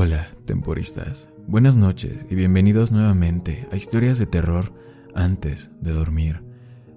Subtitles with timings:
[0.00, 1.28] Hola, temporistas.
[1.48, 4.72] Buenas noches y bienvenidos nuevamente a historias de terror
[5.12, 6.40] antes de dormir.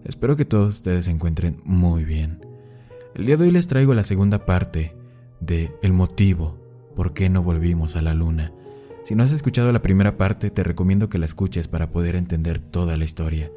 [0.05, 2.45] Espero que todos ustedes se encuentren muy bien.
[3.15, 4.93] El día de hoy les traigo la segunda parte
[5.39, 6.59] de El motivo
[6.95, 8.51] por qué no volvimos a la luna.
[9.03, 12.59] Si no has escuchado la primera parte, te recomiendo que la escuches para poder entender
[12.59, 13.49] toda la historia.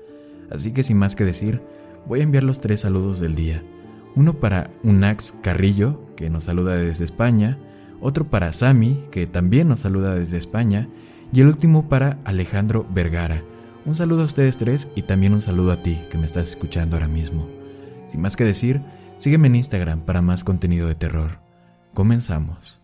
[0.51, 1.61] Así que sin más que decir,
[2.07, 3.63] voy a enviar los tres saludos del día.
[4.17, 7.59] Uno para Unax Carrillo, que nos saluda desde España,
[8.01, 10.89] otro para Sami, que también nos saluda desde España,
[11.33, 13.43] y el último para Alejandro Vergara.
[13.87, 16.97] Un saludo a ustedes tres y también un saludo a ti que me estás escuchando
[16.97, 17.49] ahora mismo.
[18.09, 18.81] Sin más que decir,
[19.19, 21.41] sígueme en Instagram para más contenido de terror.
[21.93, 22.84] Comenzamos.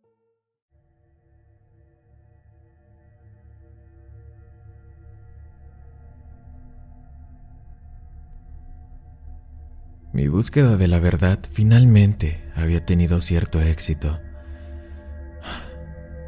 [10.21, 14.19] Mi búsqueda de la verdad finalmente había tenido cierto éxito.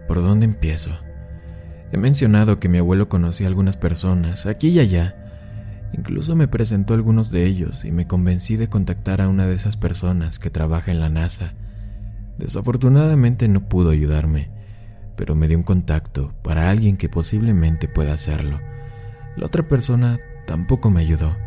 [0.07, 0.89] ¿Por dónde empiezo?
[1.91, 5.15] He mencionado que mi abuelo conocía a algunas personas, aquí y allá.
[5.95, 9.53] Incluso me presentó a algunos de ellos y me convencí de contactar a una de
[9.53, 11.53] esas personas que trabaja en la NASA.
[12.39, 14.49] Desafortunadamente no pudo ayudarme,
[15.15, 18.59] pero me dio un contacto para alguien que posiblemente pueda hacerlo.
[19.37, 21.42] La otra persona tampoco me ayudó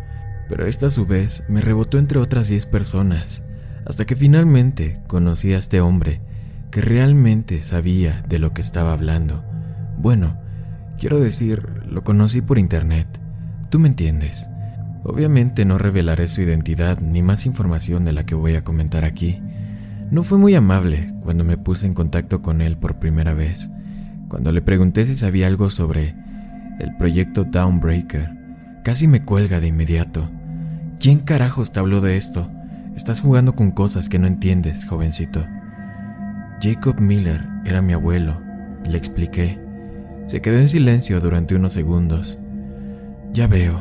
[0.48, 3.42] pero esta a su vez me rebotó entre otras 10 personas,
[3.84, 6.20] hasta que finalmente conocí a este hombre
[6.70, 9.44] que realmente sabía de lo que estaba hablando.
[9.98, 10.39] Bueno,
[10.98, 13.06] quiero decir, lo conocí por internet.
[13.70, 14.48] Tú me entiendes.
[15.05, 19.40] Obviamente no revelaré su identidad ni más información de la que voy a comentar aquí.
[20.11, 23.70] No fue muy amable cuando me puse en contacto con él por primera vez,
[24.29, 26.14] cuando le pregunté si sabía algo sobre
[26.79, 28.36] el proyecto Downbreaker.
[28.85, 30.30] Casi me cuelga de inmediato.
[30.98, 32.51] ¿Quién carajos te habló de esto?
[32.96, 35.45] Estás jugando con cosas que no entiendes, jovencito.
[36.61, 38.40] Jacob Miller era mi abuelo,
[38.89, 39.58] le expliqué.
[40.24, 42.39] Se quedó en silencio durante unos segundos.
[43.30, 43.79] Ya veo.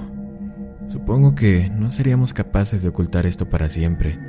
[0.88, 4.20] Supongo que no seríamos capaces de ocultar esto para siempre.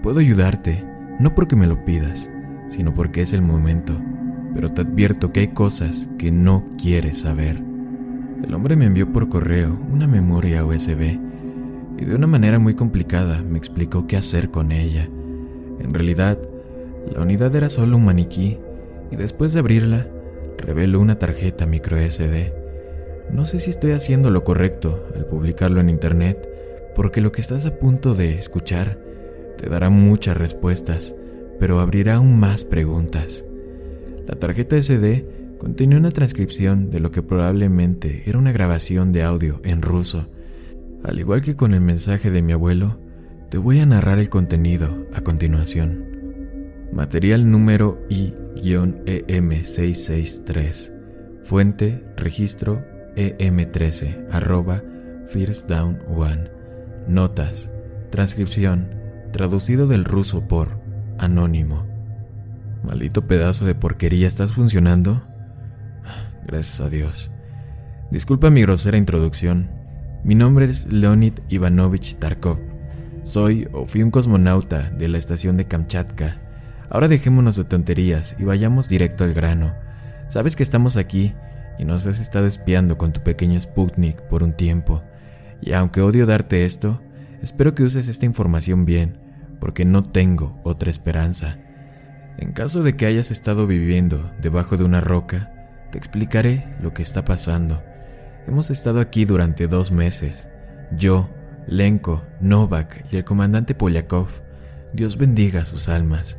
[0.00, 0.84] Puedo ayudarte,
[1.18, 2.30] no porque me lo pidas,
[2.70, 4.00] sino porque es el momento,
[4.54, 7.60] pero te advierto que hay cosas que no quieres saber.
[8.44, 11.31] El hombre me envió por correo una memoria USB
[12.02, 15.08] y de una manera muy complicada me explicó qué hacer con ella.
[15.78, 16.36] En realidad,
[17.08, 18.58] la unidad era solo un maniquí
[19.12, 20.08] y después de abrirla,
[20.58, 22.52] reveló una tarjeta micro SD.
[23.30, 26.48] No sé si estoy haciendo lo correcto al publicarlo en internet,
[26.96, 28.98] porque lo que estás a punto de escuchar
[29.56, 31.14] te dará muchas respuestas,
[31.60, 33.44] pero abrirá aún más preguntas.
[34.26, 39.60] La tarjeta SD contenía una transcripción de lo que probablemente era una grabación de audio
[39.62, 40.26] en ruso
[41.04, 43.00] al igual que con el mensaje de mi abuelo,
[43.50, 46.06] te voy a narrar el contenido a continuación.
[46.92, 50.92] Material número I-EM663.
[51.42, 52.84] Fuente, registro
[53.16, 54.80] EM13, arroba
[55.26, 56.48] First Down One.
[57.08, 57.68] Notas.
[58.10, 58.94] Transcripción.
[59.32, 60.82] Traducido del ruso por
[61.18, 61.86] Anónimo.
[62.84, 65.26] Maldito pedazo de porquería, ¿estás funcionando?
[66.46, 67.32] Gracias a Dios.
[68.10, 69.81] Disculpa mi grosera introducción
[70.24, 72.58] mi nombre es Leonid Ivanovich Tarkov.
[73.24, 76.40] Soy o fui un cosmonauta de la estación de Kamchatka.
[76.90, 79.74] Ahora dejémonos de tonterías y vayamos directo al grano.
[80.28, 81.34] Sabes que estamos aquí
[81.76, 85.02] y nos has estado espiando con tu pequeño Sputnik por un tiempo.
[85.60, 87.00] Y aunque odio darte esto,
[87.42, 89.18] espero que uses esta información bien,
[89.58, 91.58] porque no tengo otra esperanza.
[92.38, 95.52] En caso de que hayas estado viviendo debajo de una roca,
[95.90, 97.82] te explicaré lo que está pasando
[98.46, 100.48] Hemos estado aquí durante dos meses.
[100.96, 101.30] Yo,
[101.66, 104.28] Lenko, Novak y el comandante Polyakov.
[104.92, 106.38] Dios bendiga sus almas.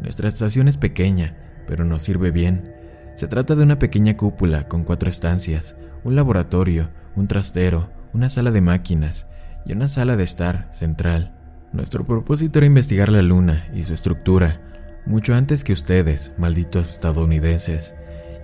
[0.00, 1.36] Nuestra estación es pequeña,
[1.66, 2.74] pero nos sirve bien.
[3.14, 8.50] Se trata de una pequeña cúpula con cuatro estancias, un laboratorio, un trastero, una sala
[8.50, 9.26] de máquinas
[9.64, 11.34] y una sala de estar central.
[11.72, 14.60] Nuestro propósito era investigar la luna y su estructura,
[15.06, 17.94] mucho antes que ustedes, malditos estadounidenses.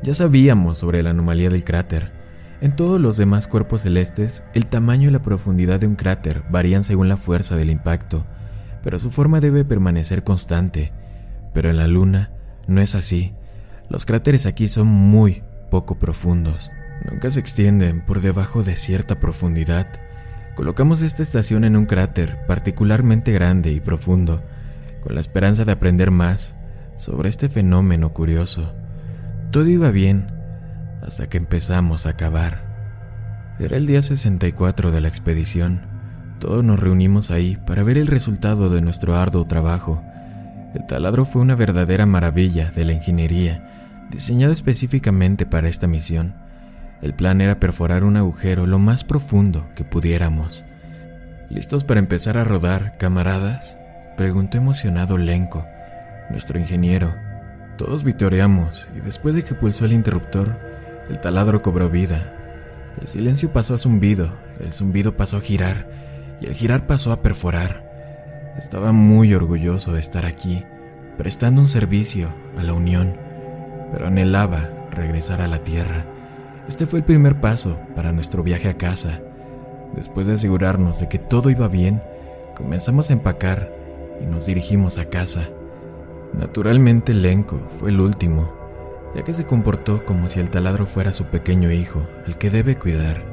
[0.03, 2.20] Ya sabíamos sobre la anomalía del cráter,
[2.61, 6.85] en todos los demás cuerpos celestes, el tamaño y la profundidad de un cráter varían
[6.85, 8.27] según la fuerza del impacto,
[8.83, 10.93] pero su forma debe permanecer constante.
[11.53, 12.33] Pero en la Luna
[12.67, 13.35] no es así.
[13.89, 16.71] Los cráteres aquí son muy poco profundos,
[17.09, 19.87] Nunca se extienden por debajo de cierta profundidad.
[20.55, 24.43] Colocamos esta estación en un cráter particularmente grande y profundo,
[25.03, 26.55] con la esperanza de aprender más
[26.97, 28.75] sobre este fenómeno curioso.
[29.51, 30.31] Todo iba bien
[31.03, 32.71] hasta que empezamos a cavar.
[33.59, 35.83] Era el día 64 de la expedición.
[36.39, 40.03] Todos nos reunimos ahí para ver el resultado de nuestro arduo trabajo.
[40.75, 46.35] El taladro fue una verdadera maravilla de la ingeniería, diseñado específicamente para esta misión.
[47.03, 50.65] El plan era perforar un agujero lo más profundo que pudiéramos.
[51.51, 53.77] ¿Listos para empezar a rodar, camaradas?
[54.17, 55.67] preguntó emocionado Lenko,
[56.31, 57.15] nuestro ingeniero.
[57.77, 60.70] Todos vitoreamos y después de que pulsó el interruptor,
[61.11, 62.35] el taladro cobró vida.
[62.99, 64.31] El silencio pasó a zumbido,
[64.61, 65.91] el zumbido pasó a girar
[66.41, 68.55] y el girar pasó a perforar.
[68.57, 70.65] Estaba muy orgulloso de estar aquí,
[71.19, 73.17] prestando un servicio a la Unión,
[73.93, 76.07] pero anhelaba regresar a la Tierra
[76.71, 79.21] este fue el primer paso para nuestro viaje a casa.
[79.97, 82.01] Después de asegurarnos de que todo iba bien,
[82.57, 83.73] comenzamos a empacar
[84.21, 85.49] y nos dirigimos a casa.
[86.33, 88.53] Naturalmente Lenko fue el último,
[89.15, 92.79] ya que se comportó como si el taladro fuera su pequeño hijo, al que debe
[92.79, 93.25] cuidar.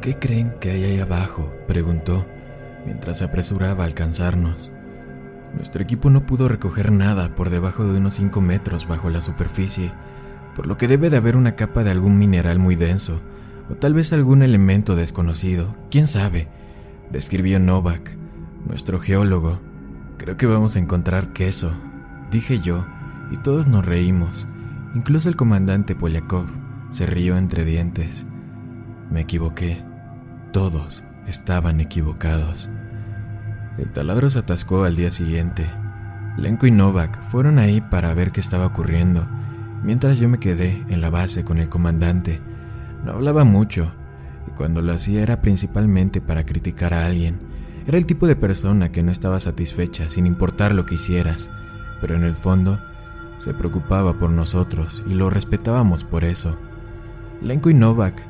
[0.00, 1.52] ¿Qué creen que hay ahí abajo?
[1.66, 2.26] preguntó,
[2.84, 4.70] mientras se apresuraba a alcanzarnos.
[5.54, 9.92] Nuestro equipo no pudo recoger nada por debajo de unos 5 metros bajo la superficie,
[10.54, 13.20] por lo que debe de haber una capa de algún mineral muy denso,
[13.68, 16.48] o tal vez algún elemento desconocido, quién sabe,
[17.10, 18.16] describió Novak,
[18.66, 19.60] nuestro geólogo.
[20.18, 21.72] Creo que vamos a encontrar queso,
[22.30, 22.86] dije yo,
[23.30, 24.46] y todos nos reímos,
[24.94, 26.46] incluso el comandante Polyakov
[26.90, 28.26] se rió entre dientes.
[29.10, 29.82] Me equivoqué,
[30.52, 32.68] todos estaban equivocados.
[33.78, 35.66] El taladro se atascó al día siguiente.
[36.36, 39.26] Lenko y Novak fueron ahí para ver qué estaba ocurriendo
[39.82, 42.40] Mientras yo me quedé en la base con el comandante,
[43.04, 43.90] no hablaba mucho,
[44.46, 47.40] y cuando lo hacía era principalmente para criticar a alguien.
[47.86, 51.48] Era el tipo de persona que no estaba satisfecha sin importar lo que hicieras,
[52.00, 52.78] pero en el fondo
[53.40, 56.58] se preocupaba por nosotros y lo respetábamos por eso.
[57.42, 58.22] Lenko y Novak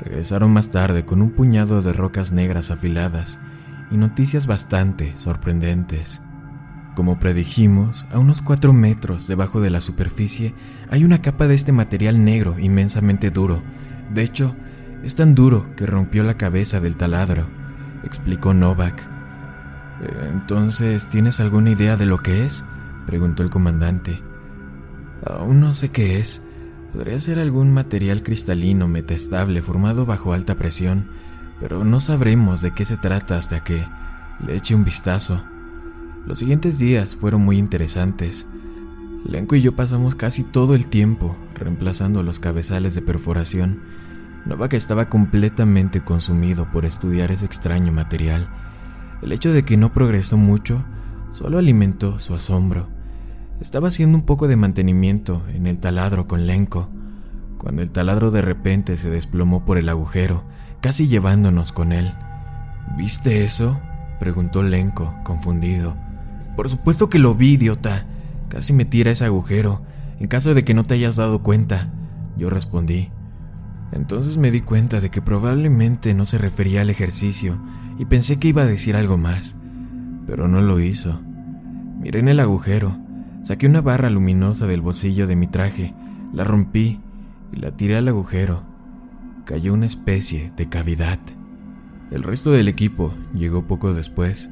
[0.00, 3.38] regresaron más tarde con un puñado de rocas negras afiladas
[3.90, 6.22] y noticias bastante sorprendentes.
[6.94, 10.54] Como predijimos, a unos 4 metros debajo de la superficie
[10.90, 13.62] hay una capa de este material negro inmensamente duro.
[14.12, 14.54] De hecho,
[15.02, 17.46] es tan duro que rompió la cabeza del taladro,
[18.04, 19.00] explicó Novak.
[19.00, 22.64] Eh, entonces, ¿tienes alguna idea de lo que es?
[23.06, 24.22] preguntó el comandante.
[25.24, 26.42] Aún no sé qué es.
[26.92, 31.10] Podría ser algún material cristalino metastable formado bajo alta presión,
[31.60, 33.86] pero no sabremos de qué se trata hasta que
[34.44, 35.42] le eche un vistazo.
[36.26, 38.46] Los siguientes días fueron muy interesantes.
[39.24, 43.80] Lenko y yo pasamos casi todo el tiempo reemplazando los cabezales de perforación.
[44.44, 48.48] Novak estaba completamente consumido por estudiar ese extraño material.
[49.22, 50.84] El hecho de que no progresó mucho
[51.30, 52.88] solo alimentó su asombro.
[53.62, 56.88] Estaba haciendo un poco de mantenimiento en el taladro con Lenko,
[57.58, 60.42] cuando el taladro de repente se desplomó por el agujero,
[60.80, 62.12] casi llevándonos con él.
[62.98, 63.78] ¿Viste eso?
[64.18, 65.96] preguntó Lenko, confundido.
[66.56, 68.04] Por supuesto que lo vi, idiota.
[68.48, 69.82] Casi me tira ese agujero,
[70.18, 71.92] en caso de que no te hayas dado cuenta.
[72.36, 73.10] Yo respondí.
[73.92, 77.62] Entonces me di cuenta de que probablemente no se refería al ejercicio
[77.96, 79.54] y pensé que iba a decir algo más,
[80.26, 81.20] pero no lo hizo.
[82.00, 82.98] Miré en el agujero,
[83.42, 85.94] saqué una barra luminosa del bolsillo de mi traje,
[86.32, 87.00] la rompí
[87.52, 88.62] y la tiré al agujero.
[89.44, 91.18] Cayó una especie de cavidad.
[92.10, 94.50] El resto del equipo llegó poco después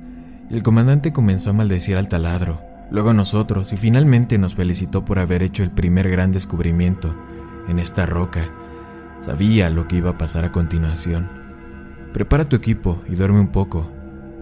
[0.51, 5.21] el comandante comenzó a maldecir al taladro, luego a nosotros y finalmente nos felicitó por
[5.21, 7.15] haber hecho el primer gran descubrimiento
[7.69, 8.51] en esta roca.
[9.21, 11.29] Sabía lo que iba a pasar a continuación.
[12.13, 13.93] Prepara tu equipo y duerme un poco.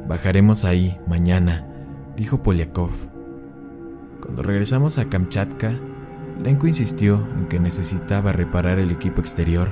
[0.08, 1.66] Bajaremos ahí mañana,
[2.16, 3.17] dijo Polyakov.
[4.20, 5.72] Cuando regresamos a Kamchatka,
[6.42, 9.70] Lenko insistió en que necesitaba reparar el equipo exterior.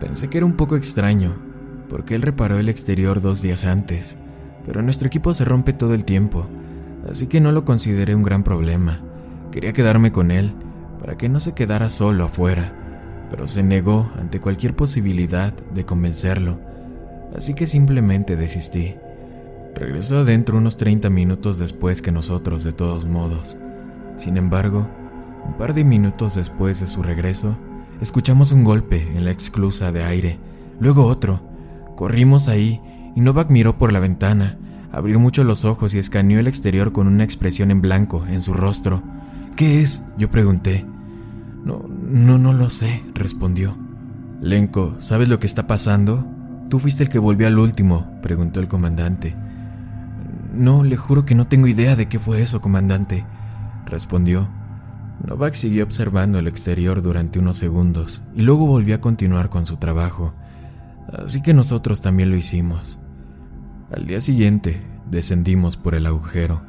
[0.00, 1.34] Pensé que era un poco extraño,
[1.88, 4.18] porque él reparó el exterior dos días antes
[4.66, 6.46] pero nuestro equipo se rompe todo el tiempo,
[7.10, 9.00] así que no lo consideré un gran problema.
[9.50, 10.54] Quería quedarme con él,
[11.00, 16.58] para que no se quedara solo afuera, pero se negó ante cualquier posibilidad de convencerlo,
[17.36, 18.94] así que simplemente desistí.
[19.74, 23.56] Regresó adentro unos 30 minutos después que nosotros, de todos modos.
[24.16, 24.86] Sin embargo,
[25.46, 27.56] un par de minutos después de su regreso,
[28.00, 30.38] escuchamos un golpe en la exclusa de aire,
[30.80, 31.40] luego otro.
[31.96, 32.80] Corrimos ahí
[33.14, 34.58] y Novak miró por la ventana,
[34.92, 38.54] abrió mucho los ojos y escaneó el exterior con una expresión en blanco en su
[38.54, 39.02] rostro.
[39.56, 40.02] ¿Qué es?
[40.18, 40.84] Yo pregunté.
[41.64, 43.76] No, no, no lo sé, respondió.
[44.40, 46.26] Lenko, ¿sabes lo que está pasando?
[46.68, 49.34] Tú fuiste el que volvió al último, preguntó el comandante.
[50.52, 53.24] No, le juro que no tengo idea de qué fue eso, comandante,
[53.86, 54.48] respondió.
[55.26, 59.76] Novak siguió observando el exterior durante unos segundos y luego volvió a continuar con su
[59.76, 60.34] trabajo,
[61.12, 62.98] así que nosotros también lo hicimos.
[63.92, 66.62] Al día siguiente, descendimos por el agujero.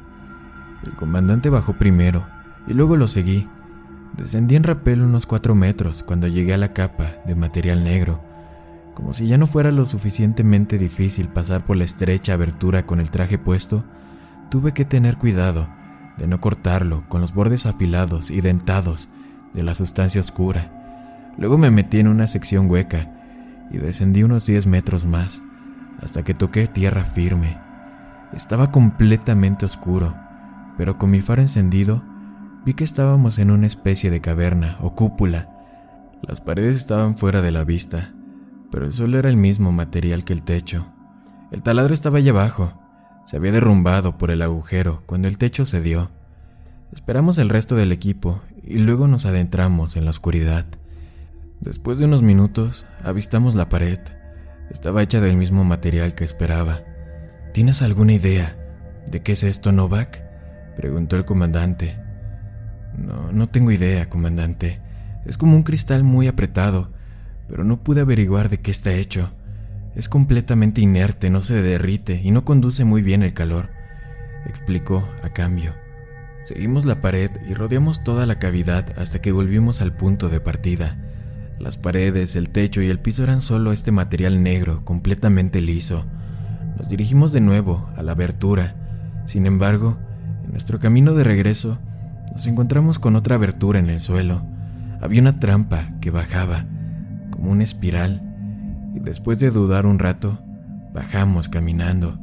[0.84, 2.26] El comandante bajó primero
[2.66, 3.48] y luego lo seguí.
[4.16, 8.22] Descendí en rapel unos cuatro metros cuando llegué a la capa de material negro.
[8.94, 13.10] Como si ya no fuera lo suficientemente difícil pasar por la estrecha abertura con el
[13.10, 13.84] traje puesto,
[14.48, 15.68] tuve que tener cuidado
[16.16, 19.08] de no cortarlo con los bordes afilados y dentados
[19.52, 21.34] de la sustancia oscura.
[21.38, 23.12] Luego me metí en una sección hueca
[23.70, 25.42] y descendí unos 10 metros más
[26.02, 27.58] hasta que toqué tierra firme.
[28.32, 30.14] Estaba completamente oscuro,
[30.76, 32.02] pero con mi faro encendido
[32.64, 35.48] vi que estábamos en una especie de caverna o cúpula.
[36.22, 38.12] Las paredes estaban fuera de la vista,
[38.70, 40.86] pero el suelo era el mismo material que el techo.
[41.52, 42.72] El taladro estaba allá abajo,
[43.26, 46.10] se había derrumbado por el agujero cuando el techo cedió.
[46.92, 50.64] Esperamos el resto del equipo y luego nos adentramos en la oscuridad.
[51.60, 53.98] Después de unos minutos, avistamos la pared.
[54.70, 56.82] Estaba hecha del mismo material que esperaba.
[57.52, 58.56] ¿Tienes alguna idea
[59.10, 60.22] de qué es esto, Novak?
[60.76, 61.98] preguntó el comandante.
[62.96, 64.80] No, no tengo idea, comandante.
[65.24, 66.92] Es como un cristal muy apretado,
[67.48, 69.32] pero no pude averiguar de qué está hecho.
[69.96, 73.70] Es completamente inerte, no se derrite y no conduce muy bien el calor,
[74.44, 75.72] explicó a cambio.
[76.44, 80.98] Seguimos la pared y rodeamos toda la cavidad hasta que volvimos al punto de partida.
[81.58, 86.04] Las paredes, el techo y el piso eran solo este material negro, completamente liso.
[86.76, 88.76] Nos dirigimos de nuevo a la abertura.
[89.24, 89.96] Sin embargo,
[90.44, 91.78] en nuestro camino de regreso,
[92.32, 94.44] nos encontramos con otra abertura en el suelo.
[95.00, 96.66] Había una trampa que bajaba,
[97.30, 98.25] como una espiral,
[98.96, 100.38] y después de dudar un rato,
[100.94, 102.18] bajamos caminando.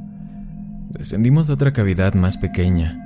[0.89, 2.99] Descendimos a otra cavidad más pequeña,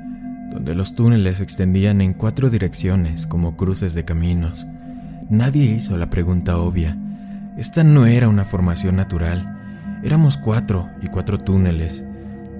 [0.53, 4.65] donde los túneles se extendían en cuatro direcciones como cruces de caminos.
[5.29, 6.97] Nadie hizo la pregunta obvia.
[7.57, 9.99] Esta no era una formación natural.
[10.01, 12.05] Éramos cuatro y cuatro túneles.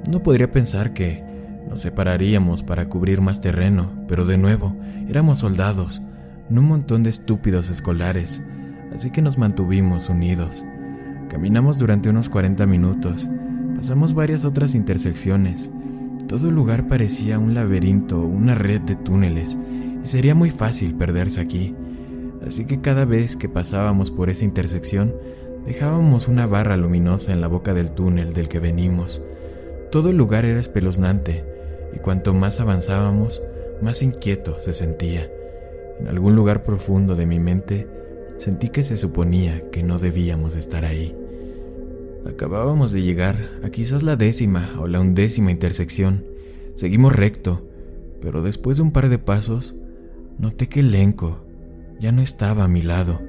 [0.10, 1.24] No podría pensar que
[1.70, 4.76] nos separaríamos para cubrir más terreno, pero de nuevo,
[5.08, 6.02] éramos soldados,
[6.50, 8.42] no un montón de estúpidos escolares,
[8.94, 10.66] así que nos mantuvimos unidos.
[11.30, 13.30] Caminamos durante unos 40 minutos,
[13.76, 15.70] pasamos varias otras intersecciones.
[16.28, 19.58] Todo el lugar parecía un laberinto, una red de túneles,
[20.04, 21.76] y sería muy fácil perderse aquí.
[22.46, 25.16] Así que cada vez que pasábamos por esa intersección,
[25.66, 29.22] dejábamos una barra luminosa en la boca del túnel del que venimos.
[29.92, 31.44] Todo el lugar era espeluznante,
[31.94, 33.44] y cuanto más avanzábamos,
[33.82, 35.30] más inquieto se sentía.
[36.00, 37.88] En algún lugar profundo de mi mente
[38.38, 41.16] Sentí que se suponía que no debíamos estar ahí.
[42.26, 46.26] Acabábamos de llegar a quizás la décima o la undécima intersección.
[46.76, 47.68] Seguimos recto,
[48.22, 49.76] pero después de un par de pasos,
[50.38, 51.46] noté que el elenco
[52.00, 53.22] ya no estaba a mi lado.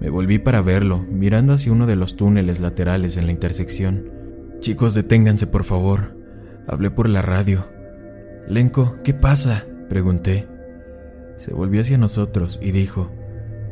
[0.00, 4.10] Me volví para verlo, mirando hacia uno de los túneles laterales en la intersección.
[4.60, 6.16] Chicos, deténganse, por favor.
[6.66, 7.66] Hablé por la radio.
[8.48, 9.66] Lenko, ¿qué pasa?
[9.88, 10.46] pregunté.
[11.38, 13.10] Se volvió hacia nosotros y dijo,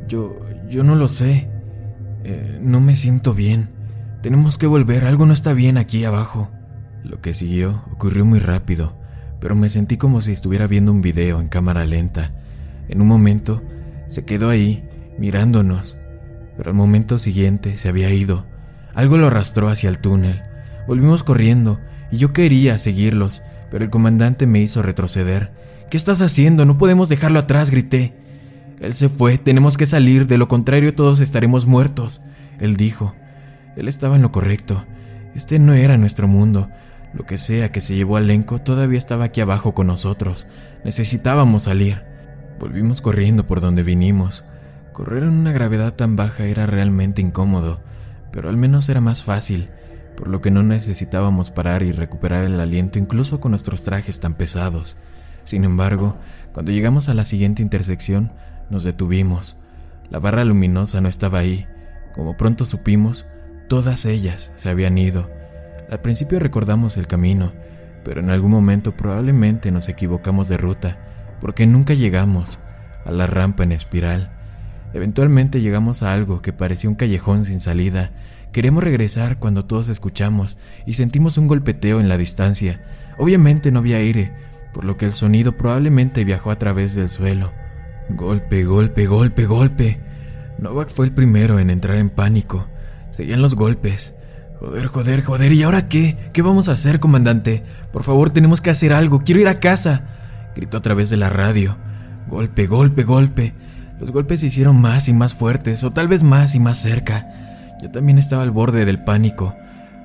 [0.06, 0.36] yo,
[0.68, 1.48] yo no lo sé.
[2.24, 3.70] Eh, no me siento bien.
[4.22, 6.50] Tenemos que volver, algo no está bien aquí abajo.
[7.04, 8.98] Lo que siguió ocurrió muy rápido,
[9.40, 12.32] pero me sentí como si estuviera viendo un video en cámara lenta.
[12.88, 13.62] En un momento,
[14.08, 15.96] se quedó ahí, mirándonos,
[16.56, 18.46] pero al momento siguiente se había ido.
[18.94, 20.42] Algo lo arrastró hacia el túnel.
[20.88, 21.78] Volvimos corriendo,
[22.10, 25.52] y yo quería seguirlos, pero el comandante me hizo retroceder.
[25.90, 26.64] ¿Qué estás haciendo?
[26.64, 28.17] No podemos dejarlo atrás, grité.
[28.80, 32.22] Él se fue, tenemos que salir, de lo contrario todos estaremos muertos,
[32.58, 33.14] él dijo.
[33.76, 34.84] Él estaba en lo correcto.
[35.34, 36.68] Este no era nuestro mundo.
[37.14, 40.46] Lo que sea que se llevó al elenco todavía estaba aquí abajo con nosotros.
[40.84, 42.02] Necesitábamos salir.
[42.58, 44.44] Volvimos corriendo por donde vinimos.
[44.92, 47.80] Correr en una gravedad tan baja era realmente incómodo,
[48.32, 49.70] pero al menos era más fácil,
[50.16, 54.34] por lo que no necesitábamos parar y recuperar el aliento incluso con nuestros trajes tan
[54.34, 54.96] pesados.
[55.44, 56.16] Sin embargo,
[56.52, 58.32] cuando llegamos a la siguiente intersección,
[58.70, 59.58] nos detuvimos.
[60.10, 61.66] La barra luminosa no estaba ahí.
[62.14, 63.26] Como pronto supimos,
[63.68, 65.30] todas ellas se habían ido.
[65.90, 67.52] Al principio recordamos el camino,
[68.04, 70.98] pero en algún momento probablemente nos equivocamos de ruta,
[71.40, 72.58] porque nunca llegamos
[73.04, 74.32] a la rampa en espiral.
[74.94, 78.10] Eventualmente llegamos a algo que parecía un callejón sin salida.
[78.52, 80.56] Queremos regresar cuando todos escuchamos
[80.86, 82.80] y sentimos un golpeteo en la distancia.
[83.18, 84.32] Obviamente no había aire,
[84.72, 87.52] por lo que el sonido probablemente viajó a través del suelo.
[88.10, 90.00] Golpe, golpe, golpe, golpe.
[90.58, 92.66] Novak fue el primero en entrar en pánico.
[93.10, 94.14] Seguían los golpes.
[94.60, 95.52] Joder, joder, joder.
[95.52, 96.30] ¿Y ahora qué?
[96.32, 97.62] ¿Qué vamos a hacer, comandante?
[97.92, 99.20] Por favor, tenemos que hacer algo.
[99.20, 100.04] Quiero ir a casa.
[100.56, 101.76] Gritó a través de la radio.
[102.28, 103.54] Golpe, golpe, golpe.
[104.00, 107.26] Los golpes se hicieron más y más fuertes, o tal vez más y más cerca.
[107.82, 109.56] Yo también estaba al borde del pánico,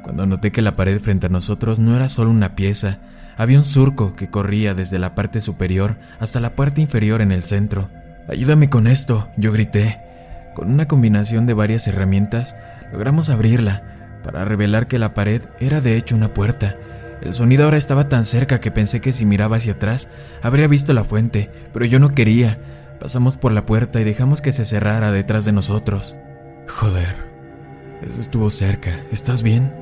[0.03, 3.00] cuando noté que la pared frente a nosotros no era solo una pieza,
[3.38, 7.42] había un surco que corría desde la parte superior hasta la parte inferior en el
[7.42, 7.90] centro.
[8.28, 10.00] Ayúdame con esto, yo grité.
[10.54, 12.56] Con una combinación de varias herramientas,
[12.92, 13.84] logramos abrirla,
[14.24, 16.78] para revelar que la pared era de hecho una puerta.
[17.22, 20.08] El sonido ahora estaba tan cerca que pensé que si miraba hacia atrás,
[20.42, 22.60] habría visto la fuente, pero yo no quería.
[23.00, 26.16] Pasamos por la puerta y dejamos que se cerrara detrás de nosotros.
[26.70, 27.16] Joder,
[28.02, 28.92] eso estuvo cerca.
[29.12, 29.74] ¿Estás bien?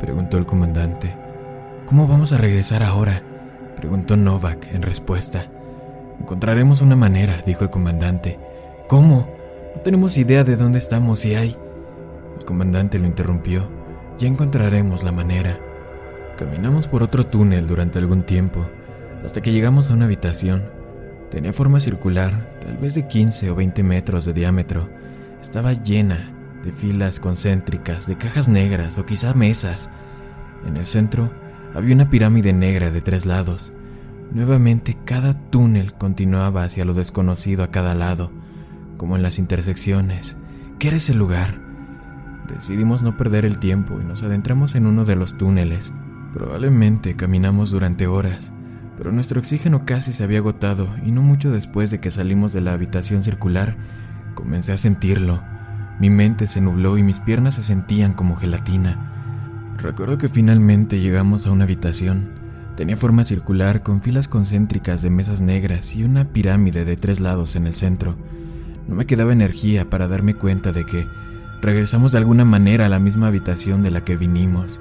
[0.00, 1.27] preguntó el comandante.
[1.88, 3.22] ¿Cómo vamos a regresar ahora?
[3.78, 5.50] preguntó Novak en respuesta.
[6.20, 8.38] Encontraremos una manera, dijo el comandante.
[8.88, 9.26] ¿Cómo?
[9.74, 11.56] No tenemos idea de dónde estamos y hay.
[12.38, 13.70] El comandante lo interrumpió.
[14.18, 15.58] Ya encontraremos la manera.
[16.36, 18.68] Caminamos por otro túnel durante algún tiempo,
[19.24, 20.70] hasta que llegamos a una habitación.
[21.30, 24.90] Tenía forma circular, tal vez de 15 o 20 metros de diámetro.
[25.40, 29.88] Estaba llena de filas concéntricas, de cajas negras o quizá mesas.
[30.66, 33.72] En el centro había una pirámide negra de tres lados.
[34.32, 38.30] Nuevamente cada túnel continuaba hacia lo desconocido a cada lado,
[38.96, 40.36] como en las intersecciones.
[40.78, 41.60] ¿Qué era ese lugar?
[42.48, 45.92] Decidimos no perder el tiempo y nos adentramos en uno de los túneles.
[46.32, 48.52] Probablemente caminamos durante horas,
[48.96, 52.60] pero nuestro oxígeno casi se había agotado y no mucho después de que salimos de
[52.60, 53.76] la habitación circular,
[54.34, 55.42] comencé a sentirlo.
[56.00, 59.17] Mi mente se nubló y mis piernas se sentían como gelatina.
[59.78, 62.30] Recuerdo que finalmente llegamos a una habitación.
[62.76, 67.54] Tenía forma circular con filas concéntricas de mesas negras y una pirámide de tres lados
[67.54, 68.16] en el centro.
[68.88, 71.06] No me quedaba energía para darme cuenta de que
[71.62, 74.80] regresamos de alguna manera a la misma habitación de la que vinimos.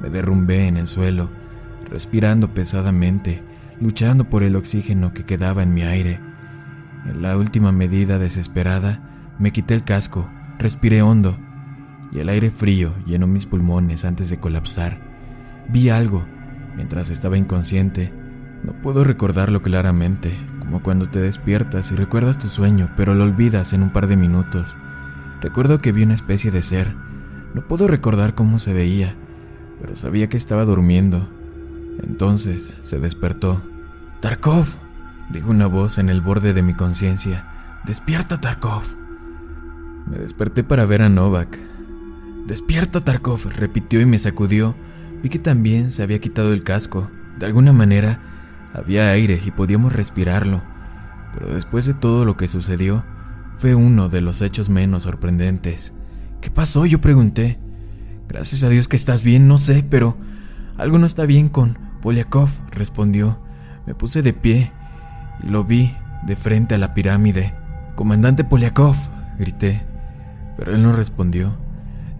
[0.00, 1.28] Me derrumbé en el suelo,
[1.90, 3.42] respirando pesadamente,
[3.80, 6.20] luchando por el oxígeno que quedaba en mi aire.
[7.04, 11.36] En la última medida desesperada, me quité el casco, respiré hondo
[12.12, 14.98] y el aire frío llenó mis pulmones antes de colapsar.
[15.68, 16.24] Vi algo
[16.76, 18.12] mientras estaba inconsciente.
[18.64, 23.72] No puedo recordarlo claramente, como cuando te despiertas y recuerdas tu sueño, pero lo olvidas
[23.72, 24.76] en un par de minutos.
[25.40, 26.94] Recuerdo que vi una especie de ser.
[27.54, 29.14] No puedo recordar cómo se veía,
[29.80, 31.28] pero sabía que estaba durmiendo.
[32.02, 33.62] Entonces se despertó.
[34.20, 34.66] Tarkov,
[35.30, 37.80] dijo una voz en el borde de mi conciencia.
[37.84, 38.82] Despierta, Tarkov.
[40.06, 41.58] Me desperté para ver a Novak,
[42.46, 44.74] Despierta, Tarkov, repitió y me sacudió.
[45.22, 47.10] Vi que también se había quitado el casco.
[47.38, 48.20] De alguna manera,
[48.74, 50.62] había aire y podíamos respirarlo.
[51.32, 53.04] Pero después de todo lo que sucedió,
[53.58, 55.92] fue uno de los hechos menos sorprendentes.
[56.40, 56.86] ¿Qué pasó?
[56.86, 57.58] Yo pregunté.
[58.28, 60.16] Gracias a Dios que estás bien, no sé, pero
[60.78, 63.38] algo no está bien con Polyakov, respondió.
[63.86, 64.72] Me puse de pie
[65.42, 65.94] y lo vi
[66.26, 67.54] de frente a la pirámide.
[67.96, 68.96] Comandante Polyakov,
[69.38, 69.82] grité,
[70.56, 71.56] pero él no respondió.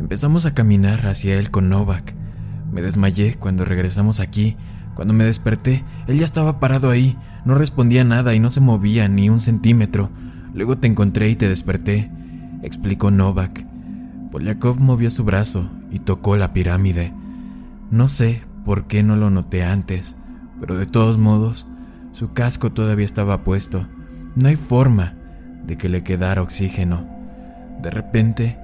[0.01, 2.15] Empezamos a caminar hacia él con Novak.
[2.73, 4.57] Me desmayé cuando regresamos aquí.
[4.95, 9.09] Cuando me desperté, él ya estaba parado ahí, no respondía nada y no se movía
[9.09, 10.11] ni un centímetro.
[10.53, 12.11] Luego te encontré y te desperté,
[12.63, 13.65] explicó Novak.
[14.33, 17.13] Polyakov movió su brazo y tocó la pirámide.
[17.91, 20.17] No sé por qué no lo noté antes,
[20.61, 21.67] pero de todos modos,
[22.13, 23.87] su casco todavía estaba puesto.
[24.35, 25.15] No hay forma
[25.67, 27.07] de que le quedara oxígeno.
[27.83, 28.59] De repente,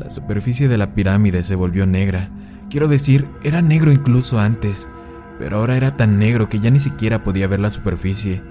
[0.00, 2.30] la superficie de la pirámide se volvió negra.
[2.70, 4.88] Quiero decir, era negro incluso antes,
[5.38, 8.42] pero ahora era tan negro que ya ni siquiera podía ver la superficie,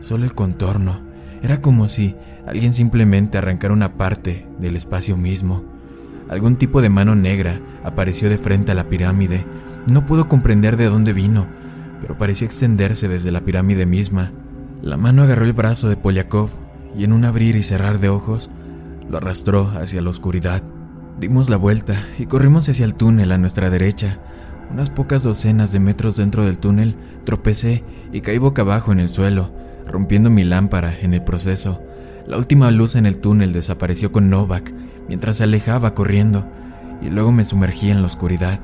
[0.00, 1.00] solo el contorno.
[1.42, 2.14] Era como si
[2.46, 5.64] alguien simplemente arrancara una parte del espacio mismo.
[6.28, 9.46] Algún tipo de mano negra apareció de frente a la pirámide.
[9.86, 11.46] No puedo comprender de dónde vino,
[12.02, 14.30] pero parecía extenderse desde la pirámide misma.
[14.82, 16.50] La mano agarró el brazo de Polyakov
[16.96, 18.50] y en un abrir y cerrar de ojos
[19.08, 20.62] lo arrastró hacia la oscuridad.
[21.22, 24.18] Dimos la vuelta y corrimos hacia el túnel a nuestra derecha.
[24.72, 29.08] Unas pocas docenas de metros dentro del túnel tropecé y caí boca abajo en el
[29.08, 29.54] suelo,
[29.86, 31.80] rompiendo mi lámpara en el proceso.
[32.26, 34.74] La última luz en el túnel desapareció con Novak
[35.06, 36.44] mientras se alejaba corriendo
[37.00, 38.58] y luego me sumergí en la oscuridad.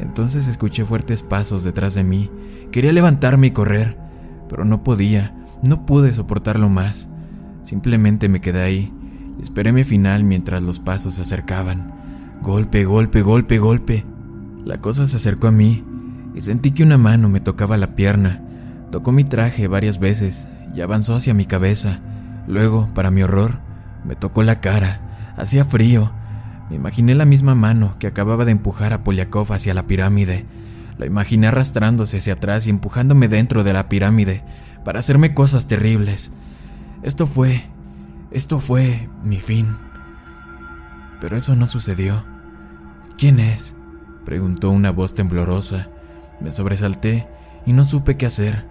[0.00, 2.28] Entonces escuché fuertes pasos detrás de mí.
[2.72, 3.96] Quería levantarme y correr,
[4.48, 7.08] pero no podía, no pude soportarlo más.
[7.62, 8.92] Simplemente me quedé ahí,
[9.40, 11.92] Esperé mi final mientras los pasos se acercaban.
[12.42, 14.04] Golpe, golpe, golpe, golpe.
[14.64, 15.84] La cosa se acercó a mí
[16.34, 18.42] y sentí que una mano me tocaba la pierna.
[18.90, 22.00] Tocó mi traje varias veces y avanzó hacia mi cabeza.
[22.46, 23.60] Luego, para mi horror,
[24.04, 26.12] Me tocó la cara, hacía frío.
[26.70, 30.46] Me imaginé la misma mano que acababa de empujar a Polyakov hacia la pirámide.
[30.96, 34.44] La imaginé arrastrándose hacia atrás y empujándome dentro de la pirámide
[34.84, 36.32] para hacerme cosas terribles.
[37.02, 37.64] Esto fue...
[38.30, 39.76] Esto fue mi fin.
[41.20, 42.24] Pero eso no sucedió.
[43.16, 43.74] ¿Quién es?
[44.24, 45.88] preguntó una voz temblorosa.
[46.40, 47.26] Me sobresalté
[47.66, 48.66] y no supe qué hacer.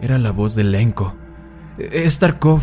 [0.00, 1.16] Era la voz de Lenko.
[1.78, 2.62] Es Tarkov,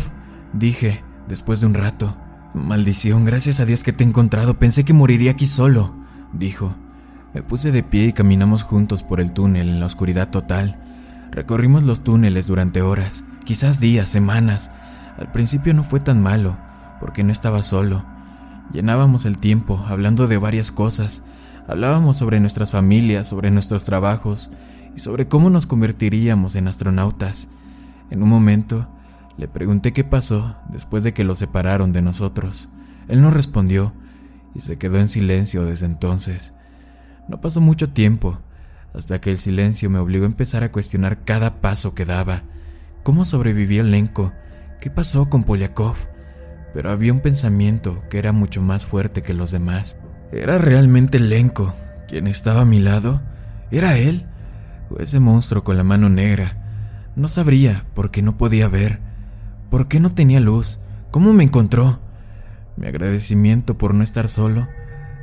[0.52, 2.16] dije, después de un rato.
[2.54, 4.58] Maldición, gracias a Dios que te he encontrado.
[4.58, 5.94] Pensé que moriría aquí solo,
[6.32, 6.74] dijo.
[7.32, 10.78] Me puse de pie y caminamos juntos por el túnel en la oscuridad total.
[11.30, 14.70] Recorrimos los túneles durante horas, quizás días, semanas.
[15.20, 16.56] Al principio no fue tan malo,
[16.98, 18.04] porque no estaba solo.
[18.72, 21.22] Llenábamos el tiempo hablando de varias cosas.
[21.68, 24.50] Hablábamos sobre nuestras familias, sobre nuestros trabajos
[24.96, 27.48] y sobre cómo nos convertiríamos en astronautas.
[28.08, 28.88] En un momento,
[29.36, 32.70] le pregunté qué pasó después de que lo separaron de nosotros.
[33.06, 33.92] Él no respondió
[34.54, 36.54] y se quedó en silencio desde entonces.
[37.28, 38.38] No pasó mucho tiempo
[38.94, 42.42] hasta que el silencio me obligó a empezar a cuestionar cada paso que daba.
[43.02, 44.32] ¿Cómo sobrevivió Lenko?
[44.80, 45.96] ¿Qué pasó con Polyakov?
[46.72, 49.98] Pero había un pensamiento que era mucho más fuerte que los demás.
[50.32, 51.74] ¿Era realmente Lenko
[52.08, 53.20] quien estaba a mi lado?
[53.70, 54.26] ¿Era él?
[54.88, 57.10] ¿O ese monstruo con la mano negra?
[57.14, 59.00] No sabría porque no podía ver.
[59.68, 60.78] ¿Por qué no tenía luz?
[61.10, 62.00] ¿Cómo me encontró?
[62.76, 64.66] Mi agradecimiento por no estar solo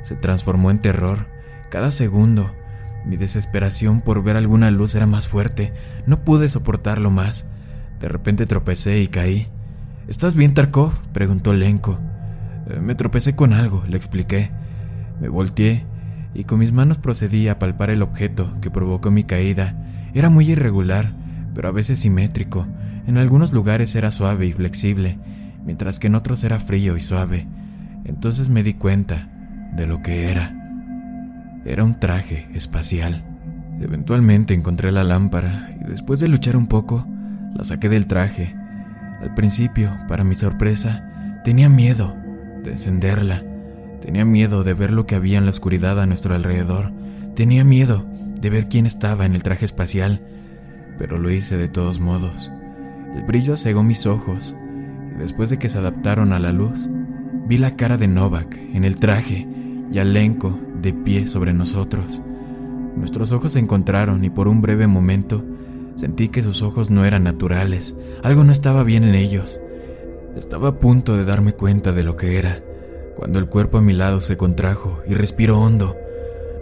[0.04, 1.26] se transformó en terror.
[1.68, 2.48] Cada segundo
[3.04, 5.72] mi desesperación por ver alguna luz era más fuerte.
[6.06, 7.46] No pude soportarlo más.
[8.00, 9.48] De repente tropecé y caí.
[10.08, 10.92] ¿Estás bien, Tarkov?
[11.12, 11.98] preguntó Lenko.
[12.68, 14.50] Eh, me tropecé con algo, le expliqué.
[15.20, 15.84] Me volteé
[16.34, 19.76] y con mis manos procedí a palpar el objeto que provocó mi caída.
[20.14, 21.12] Era muy irregular,
[21.54, 22.66] pero a veces simétrico.
[23.06, 25.18] En algunos lugares era suave y flexible,
[25.64, 27.46] mientras que en otros era frío y suave.
[28.04, 29.28] Entonces me di cuenta
[29.74, 30.54] de lo que era.
[31.64, 33.24] Era un traje espacial.
[33.80, 37.06] Eventualmente encontré la lámpara y después de luchar un poco,
[37.58, 38.54] la saqué del traje.
[39.20, 42.16] Al principio, para mi sorpresa, tenía miedo
[42.62, 43.42] de encenderla.
[44.00, 46.92] Tenía miedo de ver lo que había en la oscuridad a nuestro alrededor.
[47.34, 48.06] Tenía miedo
[48.40, 50.22] de ver quién estaba en el traje espacial,
[50.98, 52.52] pero lo hice de todos modos.
[53.16, 54.54] El brillo cegó mis ojos
[55.12, 56.88] y después de que se adaptaron a la luz,
[57.48, 59.48] vi la cara de Novak en el traje
[59.90, 62.22] y Alenko de pie sobre nosotros.
[62.96, 65.44] Nuestros ojos se encontraron y por un breve momento
[65.98, 69.60] sentí que sus ojos no eran naturales, algo no estaba bien en ellos.
[70.36, 72.62] Estaba a punto de darme cuenta de lo que era,
[73.16, 75.96] cuando el cuerpo a mi lado se contrajo y respiró hondo.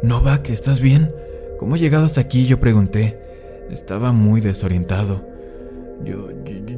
[0.03, 1.12] Novak, ¿estás bien?
[1.59, 2.46] ¿Cómo has llegado hasta aquí?
[2.46, 3.18] Yo pregunté.
[3.70, 5.27] Estaba muy desorientado.
[6.05, 6.29] Yo,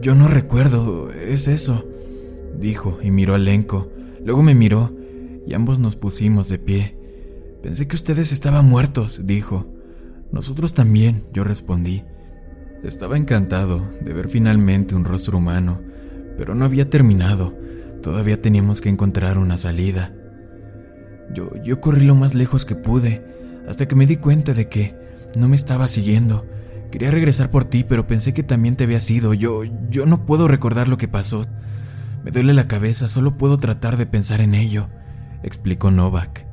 [0.01, 1.85] yo, no recuerdo, es eso,
[2.59, 3.91] dijo y miró a Lenko.
[4.25, 4.93] Luego me miró
[5.47, 6.97] y ambos nos pusimos de pie.
[7.63, 9.67] Pensé que ustedes estaban muertos, dijo.
[10.33, 12.05] Nosotros también, yo respondí.
[12.83, 15.81] Estaba encantado de ver finalmente un rostro humano,
[16.37, 17.57] pero no había terminado.
[18.03, 20.13] Todavía teníamos que encontrar una salida.
[21.35, 23.25] Yo, yo corrí lo más lejos que pude,
[23.69, 24.95] hasta que me di cuenta de que
[25.37, 26.47] no me estaba siguiendo.
[26.91, 29.35] Quería regresar por ti, pero pensé que también te había sido.
[29.35, 31.43] Yo, yo no puedo recordar lo que pasó.
[32.25, 34.89] Me duele la cabeza, solo puedo tratar de pensar en ello
[35.43, 36.47] explicó Novak.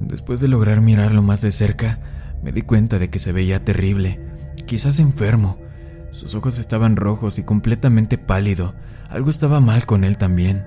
[0.00, 2.00] Después de lograr mirarlo más de cerca,
[2.42, 4.20] me di cuenta de que se veía terrible,
[4.66, 5.58] quizás enfermo.
[6.12, 8.74] Sus ojos estaban rojos y completamente pálido.
[9.08, 10.64] Algo estaba mal con él también.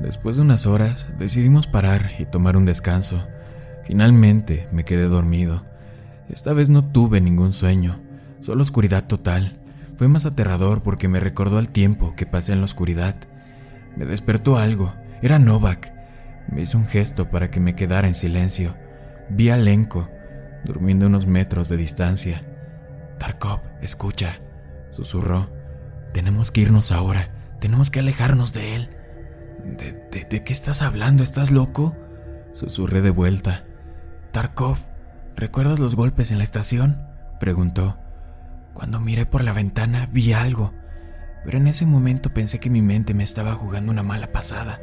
[0.00, 3.26] Después de unas horas, decidimos parar y tomar un descanso.
[3.86, 5.64] Finalmente me quedé dormido.
[6.28, 8.00] Esta vez no tuve ningún sueño,
[8.40, 9.58] solo oscuridad total.
[9.96, 13.16] Fue más aterrador porque me recordó al tiempo que pasé en la oscuridad.
[13.96, 14.94] Me despertó algo.
[15.22, 15.92] Era Novak.
[16.48, 18.74] Me hizo un gesto para que me quedara en silencio.
[19.28, 20.08] Vi a Lenko,
[20.64, 22.42] durmiendo unos metros de distancia.
[23.18, 24.40] Tarkov, escucha,
[24.90, 25.50] susurró.
[26.12, 27.30] Tenemos que irnos ahora.
[27.60, 28.90] Tenemos que alejarnos de él.
[29.64, 31.22] ¿De, de, qué estás hablando?
[31.22, 31.96] ¿Estás loco?
[32.52, 33.64] Susurré de vuelta.
[34.32, 34.78] Tarkov,
[35.36, 37.02] ¿recuerdas los golpes en la estación?
[37.38, 37.98] Preguntó.
[38.74, 40.72] Cuando miré por la ventana vi algo,
[41.44, 44.80] pero en ese momento pensé que mi mente me estaba jugando una mala pasada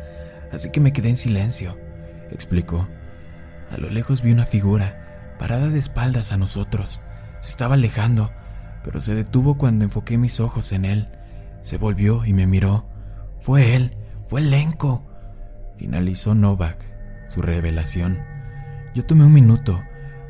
[0.52, 1.78] así que me quedé en silencio,
[2.32, 2.88] explicó.
[3.72, 7.02] A lo lejos vi una figura, parada de espaldas a nosotros.
[7.42, 8.32] Se estaba alejando,
[8.88, 11.10] pero se detuvo cuando enfoqué mis ojos en él.
[11.62, 12.88] Se volvió y me miró.
[13.42, 13.98] Fue él,
[14.30, 15.06] fue Lenko.
[15.78, 16.86] Finalizó Novak
[17.28, 18.18] su revelación.
[18.96, 19.84] Yo tomé un minuto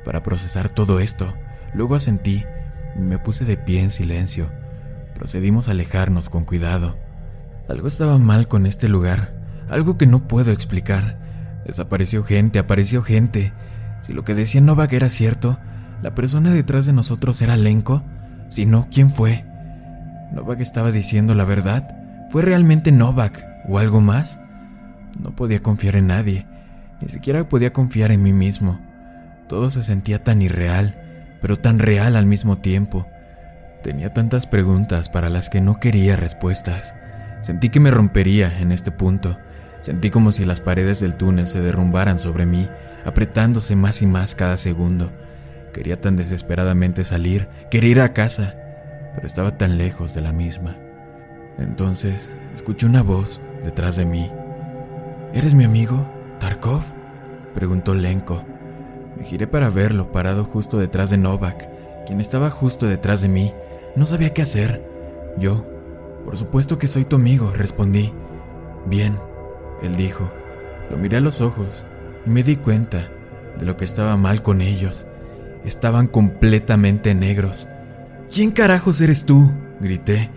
[0.04, 1.32] para procesar todo esto.
[1.76, 2.43] Luego asentí
[2.96, 4.50] y me puse de pie en silencio.
[5.13, 6.98] Procedimos a alejarnos con cuidado.
[7.70, 9.36] Algo estaba mal con este lugar.
[9.70, 11.62] algo que no puedo explicar.
[11.67, 13.54] Desapareció gente, apareció gente.
[14.02, 15.60] Si lo que decía Novak era cierto,
[16.02, 18.04] la persona detrás de nosotros era Lenko.
[18.49, 19.43] Si no, ¿quién fue?
[20.31, 21.88] ¿Novak estaba diciendo la verdad?
[22.29, 24.39] ¿Fue realmente Novak o algo más?
[25.19, 26.45] No podía confiar en nadie,
[27.01, 28.79] ni siquiera podía confiar en mí mismo.
[29.47, 30.95] Todo se sentía tan irreal,
[31.41, 33.07] pero tan real al mismo tiempo.
[33.83, 36.93] Tenía tantas preguntas para las que no quería respuestas.
[37.41, 39.38] Sentí que me rompería en este punto.
[39.81, 42.67] Sentí como si las paredes del túnel se derrumbaran sobre mí,
[43.05, 45.12] apretándose más y más cada segundo.
[45.77, 48.55] Quería tan desesperadamente salir, quería ir a casa,
[49.13, 50.75] pero estaba tan lejos de la misma.
[51.59, 54.31] Entonces escuché una voz detrás de mí.
[55.33, 56.81] ¿Eres mi amigo, Tarkov?
[57.53, 58.43] preguntó Lenko.
[59.17, 61.69] Me giré para verlo parado justo detrás de Novak,
[62.07, 63.53] quien estaba justo detrás de mí.
[63.95, 64.83] No sabía qué hacer.
[65.37, 65.63] Yo,
[66.25, 68.11] por supuesto que soy tu amigo, respondí.
[68.87, 69.19] Bien,
[69.83, 70.27] él dijo.
[70.89, 71.85] Lo miré a los ojos
[72.25, 73.11] y me di cuenta
[73.59, 75.05] de lo que estaba mal con ellos.
[75.65, 77.67] Estaban completamente negros.
[78.34, 79.52] ¿Quién carajos eres tú?
[79.80, 80.30] grité.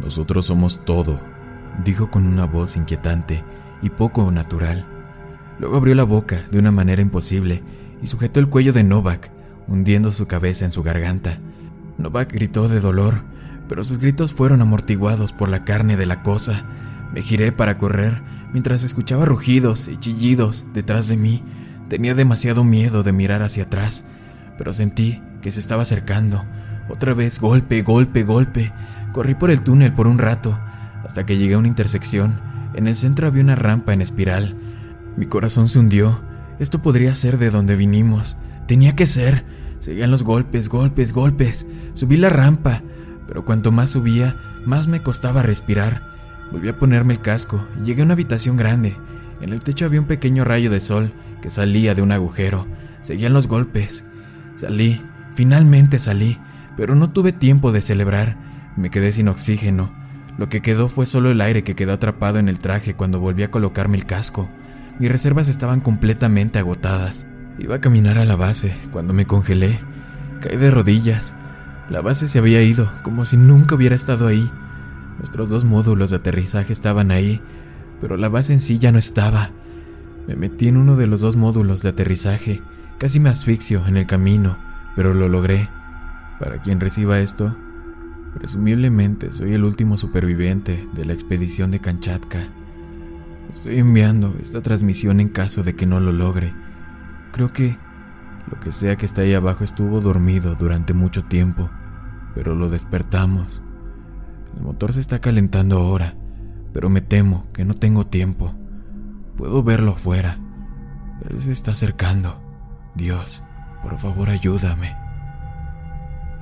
[0.00, 1.20] Nosotros somos todo,
[1.84, 3.44] dijo con una voz inquietante
[3.82, 4.86] y poco natural.
[5.58, 7.62] Luego abrió la boca de una manera imposible
[8.02, 9.30] y sujetó el cuello de Novak,
[9.68, 11.38] hundiendo su cabeza en su garganta.
[11.98, 13.22] Novak gritó de dolor,
[13.68, 16.64] pero sus gritos fueron amortiguados por la carne de la cosa.
[17.14, 21.42] Me giré para correr mientras escuchaba rugidos y chillidos detrás de mí.
[21.88, 24.04] Tenía demasiado miedo de mirar hacia atrás,
[24.62, 26.44] pero sentí que se estaba acercando.
[26.88, 28.72] Otra vez golpe, golpe, golpe.
[29.12, 30.56] Corrí por el túnel por un rato,
[31.04, 32.40] hasta que llegué a una intersección.
[32.74, 34.54] En el centro había una rampa en espiral.
[35.16, 36.22] Mi corazón se hundió.
[36.60, 38.36] Esto podría ser de donde vinimos.
[38.68, 39.44] Tenía que ser.
[39.80, 41.66] Seguían los golpes, golpes, golpes.
[41.94, 42.82] Subí la rampa,
[43.26, 46.04] pero cuanto más subía, más me costaba respirar.
[46.52, 48.96] Volví a ponerme el casco y llegué a una habitación grande.
[49.40, 52.68] En el techo había un pequeño rayo de sol que salía de un agujero.
[53.00, 54.06] Seguían los golpes.
[54.56, 55.02] Salí,
[55.34, 56.38] finalmente salí,
[56.76, 58.36] pero no tuve tiempo de celebrar.
[58.76, 59.92] Me quedé sin oxígeno.
[60.38, 63.42] Lo que quedó fue solo el aire que quedó atrapado en el traje cuando volví
[63.42, 64.48] a colocarme el casco.
[64.98, 67.26] Mis reservas estaban completamente agotadas.
[67.58, 69.78] Iba a caminar a la base cuando me congelé.
[70.40, 71.34] Caí de rodillas.
[71.90, 74.50] La base se había ido, como si nunca hubiera estado ahí.
[75.18, 77.40] Nuestros dos módulos de aterrizaje estaban ahí,
[78.00, 79.50] pero la base en sí ya no estaba.
[80.26, 82.62] Me metí en uno de los dos módulos de aterrizaje.
[83.02, 84.56] Casi me asfixio en el camino,
[84.94, 85.68] pero lo logré.
[86.38, 87.52] Para quien reciba esto,
[88.32, 92.38] presumiblemente soy el último superviviente de la expedición de Kanchatka.
[93.50, 96.54] Estoy enviando esta transmisión en caso de que no lo logre.
[97.32, 97.76] Creo que
[98.48, 101.70] lo que sea que está ahí abajo estuvo dormido durante mucho tiempo,
[102.36, 103.62] pero lo despertamos.
[104.56, 106.14] El motor se está calentando ahora,
[106.72, 108.54] pero me temo que no tengo tiempo.
[109.36, 110.38] Puedo verlo afuera.
[111.28, 112.51] Él se está acercando.
[112.94, 113.42] Dios,
[113.82, 114.96] por favor ayúdame.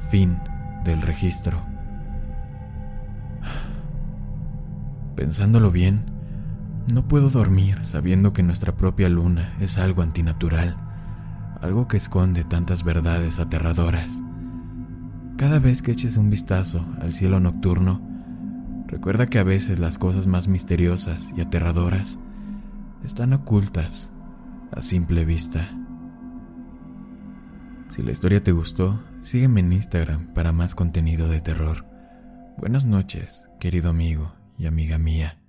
[0.08, 0.38] Fin
[0.84, 1.60] del registro.
[5.14, 6.04] Pensándolo bien,
[6.92, 10.76] no puedo dormir sabiendo que nuestra propia luna es algo antinatural,
[11.60, 14.20] algo que esconde tantas verdades aterradoras.
[15.36, 18.00] Cada vez que eches un vistazo al cielo nocturno,
[18.86, 22.18] recuerda que a veces las cosas más misteriosas y aterradoras
[23.04, 24.10] están ocultas
[24.72, 25.79] a simple vista.
[28.00, 31.84] Si la historia te gustó, sígueme en Instagram para más contenido de terror.
[32.56, 35.39] Buenas noches, querido amigo y amiga mía.